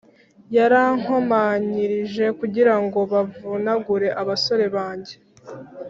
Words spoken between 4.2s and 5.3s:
abasore banjye.